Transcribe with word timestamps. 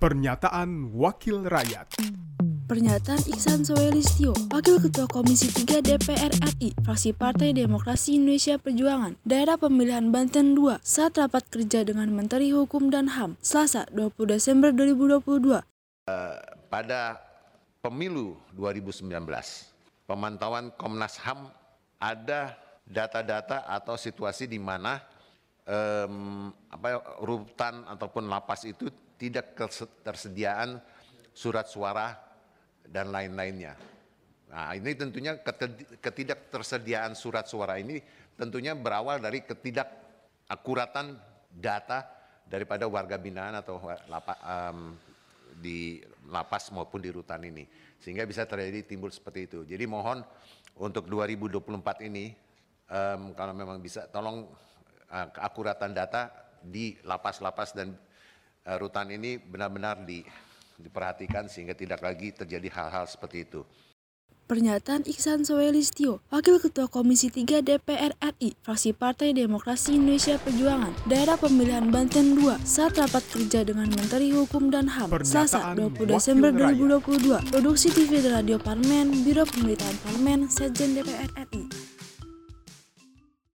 Pernyataan 0.00 0.96
Wakil 0.96 1.44
Rakyat 1.44 2.00
Pernyataan 2.64 3.20
Iksan 3.28 3.68
Soelistio, 3.68 4.32
Wakil 4.48 4.80
Ketua 4.80 5.04
Komisi 5.04 5.52
3 5.52 5.84
DPR 5.84 6.32
RI, 6.56 6.72
fraksi 6.80 7.12
Partai 7.12 7.52
Demokrasi 7.52 8.16
Indonesia 8.16 8.56
Perjuangan, 8.56 9.20
Daerah 9.28 9.60
Pemilihan 9.60 10.08
Banten 10.08 10.56
2, 10.56 10.80
saat 10.80 11.20
rapat 11.20 11.44
kerja 11.52 11.84
dengan 11.84 12.08
Menteri 12.16 12.48
Hukum 12.48 12.88
dan 12.88 13.12
HAM, 13.12 13.36
Selasa 13.44 13.84
20 13.92 14.24
Desember 14.24 14.72
2022. 14.72 15.60
pada 16.72 17.20
pemilu 17.84 18.40
2019 18.56 19.04
pemantauan 20.08 20.72
Komnas 20.80 21.20
HAM 21.20 21.52
ada 22.00 22.56
data-data 22.88 23.68
atau 23.68 24.00
situasi 24.00 24.48
di 24.48 24.56
mana 24.56 25.04
em, 25.66 26.48
apa 26.70 26.88
rutan 27.24 27.84
ataupun 27.88 28.28
lapas 28.30 28.64
itu 28.64 28.88
tidak 29.20 29.52
ketersediaan 29.52 30.80
surat 31.34 31.68
suara 31.68 32.16
dan 32.86 33.12
lain-lainnya. 33.12 33.76
Nah, 34.50 34.74
ini 34.74 34.98
tentunya 34.98 35.38
ketidaktersediaan 36.02 37.14
surat 37.14 37.46
suara 37.46 37.78
ini 37.78 38.02
tentunya 38.34 38.74
berawal 38.74 39.22
dari 39.22 39.46
ketidakakuratan 39.46 41.14
data 41.54 42.08
daripada 42.50 42.90
warga 42.90 43.14
binaan 43.14 43.62
atau 43.62 43.78
lapa, 44.10 44.34
em, 44.42 44.98
di 45.60 46.02
lapas 46.26 46.72
maupun 46.74 46.98
di 46.98 47.10
rutan 47.14 47.44
ini 47.46 47.62
sehingga 48.00 48.24
bisa 48.24 48.48
terjadi 48.48 48.82
timbul 48.82 49.12
seperti 49.12 49.46
itu. 49.46 49.62
Jadi 49.68 49.84
mohon 49.86 50.24
untuk 50.80 51.06
2024 51.06 52.08
ini 52.08 52.32
em, 52.90 53.22
kalau 53.38 53.54
memang 53.54 53.78
bisa 53.78 54.08
tolong 54.10 54.50
keakuratan 55.10 55.90
data 55.92 56.30
di 56.62 56.94
lapas-lapas 57.02 57.74
dan 57.74 57.96
eh, 58.64 58.76
rutan 58.78 59.10
ini 59.10 59.40
benar-benar 59.40 60.06
di, 60.06 60.22
diperhatikan 60.78 61.50
sehingga 61.50 61.74
tidak 61.74 62.00
lagi 62.00 62.32
terjadi 62.32 62.68
hal-hal 62.70 63.04
seperti 63.10 63.44
itu. 63.48 63.62
Pernyataan 64.50 65.06
Iksan 65.06 65.46
Soelistio, 65.46 66.26
Wakil 66.26 66.58
Ketua 66.58 66.90
Komisi 66.90 67.30
3 67.30 67.62
DPR 67.62 68.18
RI, 68.18 68.58
fraksi 68.66 68.90
Partai 68.90 69.30
Demokrasi 69.30 69.94
Indonesia 69.94 70.42
Perjuangan, 70.42 70.90
Daerah 71.06 71.38
Pemilihan 71.38 71.86
Banten 71.86 72.34
2, 72.34 72.58
saat 72.66 72.98
rapat 72.98 73.22
kerja 73.30 73.62
dengan 73.62 73.86
Menteri 73.94 74.34
Hukum 74.34 74.74
dan 74.74 74.90
HAM, 74.90 75.14
Selasa 75.22 75.70
Pernyataan 75.70 76.02
20 76.02 76.10
Desember 76.18 76.50
Wakil 76.50 76.66
Rakyat. 76.66 77.46
2022. 77.46 77.54
Produksi 77.54 77.88
TV 77.94 78.10
dan 78.26 78.42
Radio 78.42 78.58
Parlemen, 78.58 79.22
Biro 79.22 79.46
Pemberitaan 79.46 79.96
Parlemen, 80.02 80.50
Sekjen 80.50 80.98
DPR 80.98 81.30
RI. 81.46 81.79